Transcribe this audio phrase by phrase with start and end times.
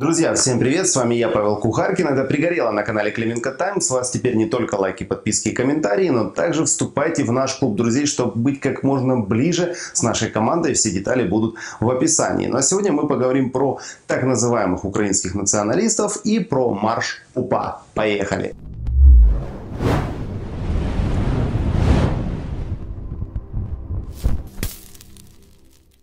[0.00, 3.82] Друзья, всем привет, с вами я, Павел Кухаркин, это «Пригорело» на канале Клименко Тайм.
[3.82, 7.76] С вас теперь не только лайки, подписки и комментарии, но также вступайте в наш клуб
[7.76, 10.72] друзей, чтобы быть как можно ближе с нашей командой.
[10.72, 12.46] Все детали будут в описании.
[12.46, 17.82] Ну а сегодня мы поговорим про так называемых украинских националистов и про марш УПА.
[17.92, 18.54] Поехали!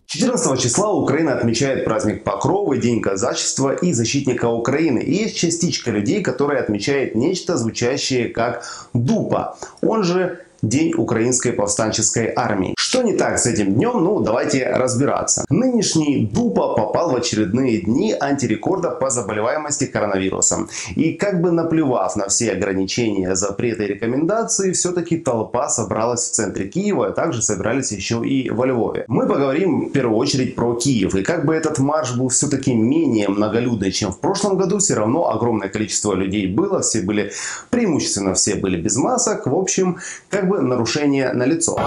[0.07, 4.99] 14 числа Украина отмечает праздник Покрова, День казачества и защитника Украины.
[4.99, 12.34] И есть частичка людей, которая отмечает нечто звучащее как Дупа, он же День Украинской повстанческой
[12.35, 12.73] армии.
[12.77, 14.03] Что не так с этим днем?
[14.03, 15.45] Ну, давайте разбираться.
[15.49, 20.67] Нынешний Дупа попал в очередные дни антирекорда по заболеваемости коронавирусом.
[20.95, 26.67] И как бы наплевав на все ограничения, запреты и рекомендации, все-таки толпа собралась в центре
[26.67, 29.05] Киева, а также собирались еще и во Львове.
[29.07, 31.13] Мы поговорим в первую очередь про Киев.
[31.13, 35.29] И как бы этот марш был все-таки менее многолюдный, чем в прошлом году, все равно
[35.29, 37.32] огромное количество людей было, все были,
[37.70, 39.45] преимущественно все были без масок.
[39.45, 39.98] В общем,
[40.29, 41.77] как бы нарушение на лицо.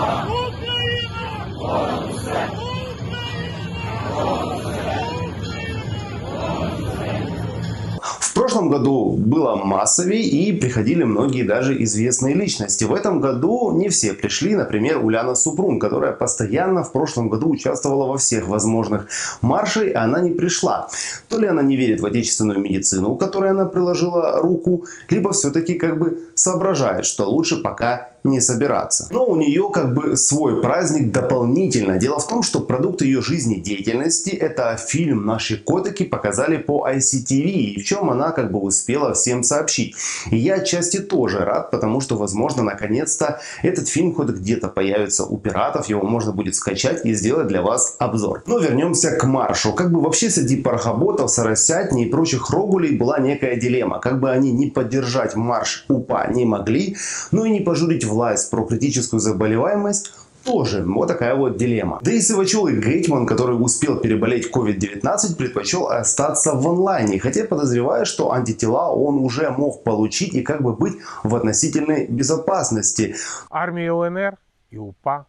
[8.00, 12.84] В прошлом году было массовее и приходили многие даже известные личности.
[12.84, 18.06] В этом году не все пришли, например, Уляна Супрун, которая постоянно в прошлом году участвовала
[18.06, 19.08] во всех возможных
[19.42, 20.88] маршах, и она не пришла.
[21.28, 25.74] То ли она не верит в отечественную медицину, у которой она приложила руку, либо все-таки
[25.74, 29.08] как бы соображает, что лучше пока не собираться.
[29.10, 31.98] Но у нее как бы свой праздник дополнительно.
[31.98, 37.50] Дело в том, что продукт ее жизнедеятельности это фильм «Наши котики» показали по ICTV.
[37.50, 39.94] И в чем она как бы успела всем сообщить.
[40.30, 45.38] И я отчасти тоже рад, потому что возможно наконец-то этот фильм хоть где-то появится у
[45.38, 45.86] пиратов.
[45.86, 48.42] Его можно будет скачать и сделать для вас обзор.
[48.46, 49.72] Но вернемся к маршу.
[49.72, 53.98] Как бы вообще среди пархоботов, соросятни и прочих рогулей была некая дилемма.
[54.00, 56.96] Как бы они не поддержать марш УПА не могли,
[57.30, 60.13] но и не пожурить власть про критическую заболеваемость,
[60.45, 61.99] тоже вот такая вот дилемма.
[62.01, 67.19] Да и Сивачел и Гейтман, который успел переболеть COVID-19, предпочел остаться в онлайне.
[67.19, 70.93] Хотя подозреваю, что антитела он уже мог получить и как бы быть
[71.23, 73.15] в относительной безопасности.
[73.49, 74.37] Армія УНР
[74.71, 75.25] і УПА,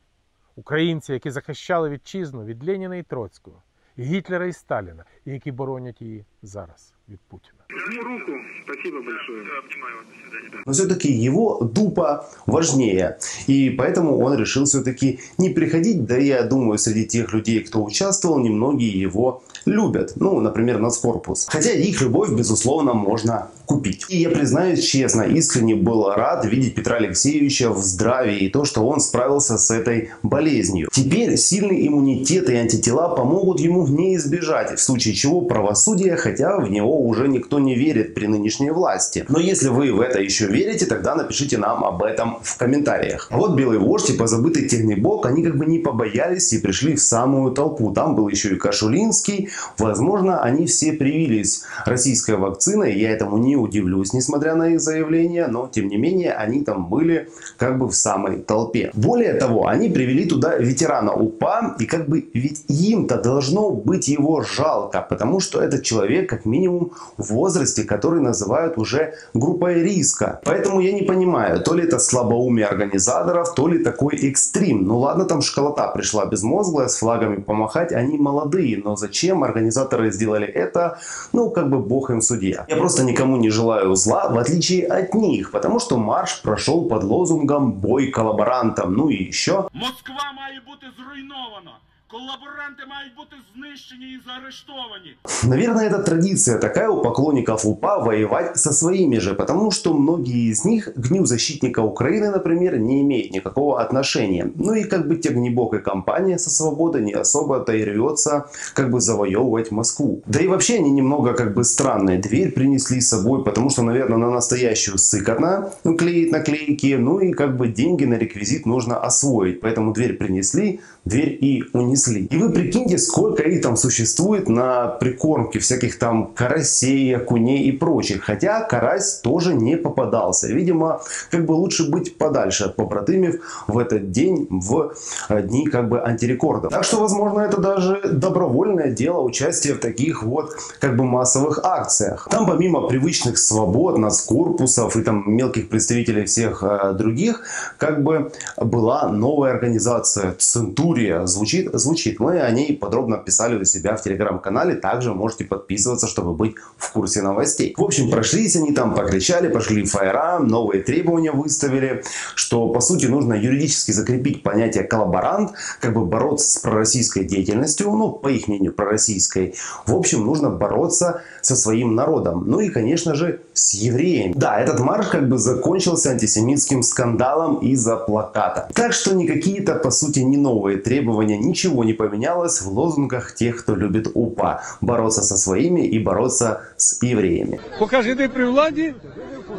[0.56, 3.62] українці, які захищали вітчизну від Леніна і Троцького,
[3.96, 7.59] і Гітлера і Сталіна, і які боронять її зараз від Путіна.
[7.73, 8.31] Жму руку.
[8.63, 9.43] Спасибо большое.
[9.63, 10.05] Обнимаю вас.
[10.31, 10.63] До свидания.
[10.65, 13.17] Но все-таки его дупа важнее.
[13.47, 16.05] И поэтому он решил все-таки не приходить.
[16.05, 20.13] Да я думаю, среди тех людей, кто участвовал, немногие его любят.
[20.15, 21.47] Ну, например, Нацкорпус.
[21.49, 24.05] Хотя их любовь, безусловно, можно купить.
[24.09, 28.85] И я признаюсь честно, искренне был рад видеть Петра Алексеевича в здравии и то, что
[28.85, 30.89] он справился с этой болезнью.
[30.91, 36.69] Теперь сильный иммунитет и антитела помогут ему не избежать, в случае чего правосудие, хотя в
[36.69, 39.25] него уже никто не верит при нынешней власти.
[39.29, 43.27] Но если вы в это еще верите, тогда напишите нам об этом в комментариях.
[43.29, 47.01] А вот Белый Вождь и позабытый Технибок, они как бы не побоялись и пришли в
[47.01, 47.91] самую толпу.
[47.91, 49.49] Там был еще и Кашулинский.
[49.77, 55.69] Возможно, они все привились российской вакциной, я этому не удивлюсь, несмотря на их заявления, но
[55.71, 58.91] тем не менее они там были как бы в самой толпе.
[58.93, 64.41] Более того, они привели туда ветерана УПА, и как бы ведь им-то должно быть его
[64.41, 70.39] жалко, потому что этот человек как минимум в возрасте, который называют уже группой риска.
[70.45, 74.87] Поэтому я не понимаю, то ли это слабоумие организаторов, то ли такой экстрим.
[74.87, 80.47] Ну ладно, там школота пришла безмозглая, с флагами помахать, они молодые, но зачем организаторы сделали
[80.47, 80.97] это?
[81.33, 82.65] Ну, как бы бог им судья.
[82.69, 87.03] Я просто никому не желаю зла, в отличие от них, потому что марш прошел под
[87.03, 88.93] лозунгом «Бой коллаборантам».
[88.93, 91.71] Ну и еще Москва має бути зруйнована.
[92.10, 95.16] Колаборанти мають бути знищені і заарештовані.
[95.44, 100.64] Наверное, это традиция такая у поклонников УПА воевать со своими же, потому что многие из
[100.64, 104.50] них к Дню Защитника Украины, например, не имеют никакого отношения.
[104.54, 109.00] Ну и как бы Тегнебок и компания со свободой не особо-то и рвется как бы
[109.00, 110.22] завоевывать Москву.
[110.26, 112.18] Да и вообще они немного как бы странные.
[112.18, 117.32] Дверь принесли с собой, потому что, наверное, на настоящую сыкотно ну, клеить наклейки, ну и
[117.32, 119.60] как бы деньги на реквизит нужно освоить.
[119.60, 121.96] Поэтому дверь принесли, дверь и унесли.
[122.09, 128.23] И вы прикиньте, сколько их там существует на прикормке всяких там карасей, окуней и прочих.
[128.23, 130.47] Хотя карась тоже не попадался.
[130.47, 133.35] Видимо, как бы лучше быть подальше от побратымев
[133.67, 134.93] в этот день, в
[135.29, 136.71] дни как бы антирекордов.
[136.71, 142.27] Так что, возможно, это даже добровольное дело участия в таких вот как бы массовых акциях.
[142.29, 147.41] Там помимо привычных свобод, нацкорпусов и там мелких представителей всех э, других,
[147.77, 151.25] как бы была новая организация Центурия.
[151.25, 152.19] Звучит, звучит звучит.
[152.19, 154.75] Мы о ней подробно писали у себя в телеграм-канале.
[154.75, 157.73] Также можете подписываться, чтобы быть в курсе новостей.
[157.77, 162.03] В общем, прошлись они там, покричали, пошли фаера, новые требования выставили,
[162.35, 165.51] что по сути нужно юридически закрепить понятие коллаборант,
[165.81, 169.55] как бы бороться с пророссийской деятельностью, ну, по их мнению, пророссийской.
[169.85, 172.43] В общем, нужно бороться со своим народом.
[172.47, 174.33] Ну и, конечно же, с евреями.
[174.35, 178.69] Да, этот марш как бы закончился антисемитским скандалом из-за плаката.
[178.73, 183.76] Так что никакие-то, по сути, не новые требования, ничего не поменялось в лозунгах тех, кто
[183.76, 184.62] любит УПА.
[184.80, 187.58] Бороться со своими и бороться с евреями.
[187.78, 188.94] Поки жиди при владі,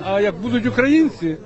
[0.04, 1.38] а як будуть українці,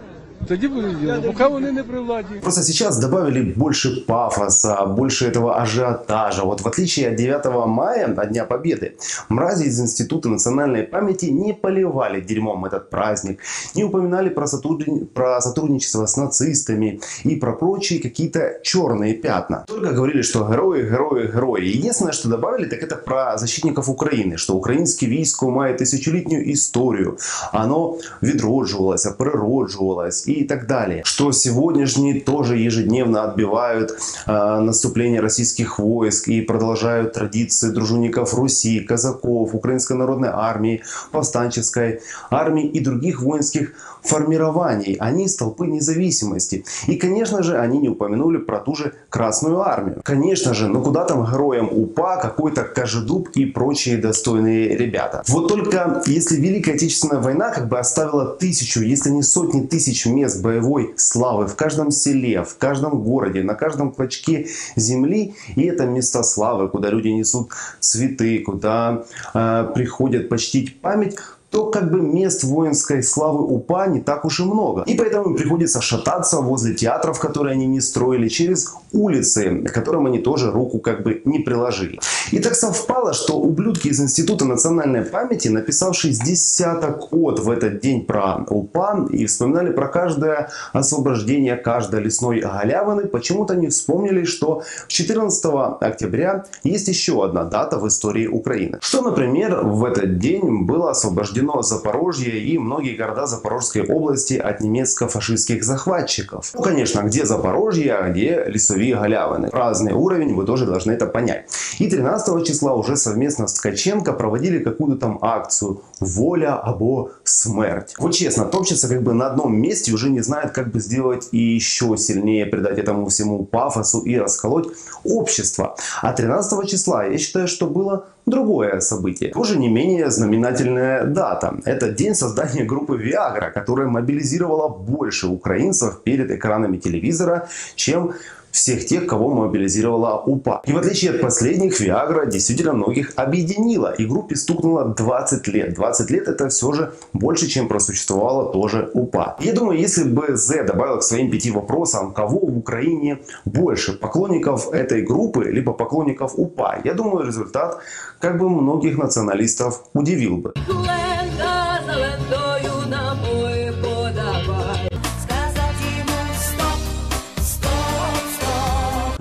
[0.48, 1.14] тоді буде діло.
[1.26, 2.28] Поки вони не при владі.
[2.42, 6.44] Просто сейчас добавили больше пафоса, больше этого ажиотажа.
[6.44, 8.92] Вот в отличие от 9 мая, от Дня Победы,
[9.30, 13.40] мрази из Института национальной памяти не поливали дерьмом этот праздник,
[13.76, 19.64] не упоминали про, сотрудни- про сотрудничество с нацистами и про прочие какие-то черные пятна.
[19.68, 21.78] Только говорили, что герои, герои, герои.
[21.78, 27.18] Единственное, что добавили, так это про защитников Украины, что украинское військо має тысячелетнюю историю,
[27.54, 31.03] оно відроджувалось, природжувалось и так далее.
[31.05, 39.55] Что сегодняшние тоже ежедневно отбивают э, наступление российских войск и продолжают традиции дружинников Руси, казаков,
[39.55, 40.83] Украинской народной армии,
[41.13, 42.01] повстанческой
[42.31, 44.97] армии и других воинских формирований.
[45.01, 46.65] Они из толпы независимости.
[46.87, 50.01] И, конечно же, они не упомянули про ту же Красную армию.
[50.05, 55.23] Конечно же, ну куда там героям УПА, какой-то Кожедуб и прочие достойные ребята.
[55.29, 60.43] Вот только если Великая Отечественная война как бы оставила тысячу, если не сотни тысяч мест
[60.43, 66.23] боевой славы в каждом селе, в каждом городе, на каждом клочке земли, и это места
[66.23, 69.05] славы, куда люди несут цветы, куда
[69.35, 71.17] э, приходят почтить память,
[71.57, 74.83] то как бы мест воинской славы УПА не так уж и много.
[74.83, 80.05] И поэтому им приходится шататься возле театров, которые они не строили, через улицы, к которым
[80.05, 81.99] они тоже руку как бы не приложили.
[82.31, 87.81] И так совпало, что ублюдки из Института национальной памяти, написавшие с десяток от в этот
[87.81, 94.63] день про УПА и вспоминали про каждое освобождение каждой лесной галявины, почему-то не вспомнили, что
[94.89, 95.45] 14
[95.81, 98.79] октября есть еще одна дата в истории Украины.
[98.83, 105.65] Что, например, в этот день было освобождено Запорожье и многие города Запорожской области от немецко-фашистских
[105.65, 106.51] захватчиков.
[106.55, 109.51] Ну, конечно, где Запорожье, а где лесовые галявины.
[109.53, 111.47] Разный уровень, вы тоже должны это понять.
[111.79, 117.95] И 13 числа уже совместно с Ткаченко проводили какую-то там акцию «Воля або смерть».
[117.99, 121.39] Вот честно, топчется как бы на одном месте, уже не знает, как бы сделать и
[121.39, 124.69] еще сильнее придать этому всему пафосу и расколоть
[125.05, 125.77] общество.
[126.03, 129.31] А 13 числа, я считаю, что было другое событие.
[129.31, 131.55] Тоже не менее знаменательная дата.
[131.65, 138.13] Это день создания группы Viagra, которая мобилизировала больше украинцев перед экранами телевизора, чем
[138.57, 140.63] всех тех, кого мобилизировала УПА.
[140.65, 143.93] И в отличие от последних, Viagra действительно многих объединила.
[143.99, 145.75] И группе стукнуло 20 лет.
[145.75, 149.37] 20 лет это все же больше, чем просуществовала тоже УПА.
[149.41, 154.73] Я думаю, если бы З добавил к своим пяти вопросам, кого в Украине больше, поклонников
[154.73, 157.79] этой группы, либо поклонников УПА, я думаю, результат
[158.21, 160.53] как бы многих националистов удивил бы.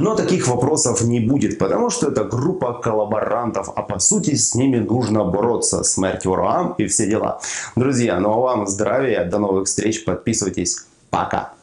[0.06, 4.77] Но таких вопросов не будет, потому что это группа коллаборантов, а по сути с ними
[4.77, 5.84] нужно бороться.
[5.84, 7.39] Смерть ворогам и все дела.
[7.75, 11.53] Друзья, ну а вам здравия, до новых встреч, подписывайтесь, пока.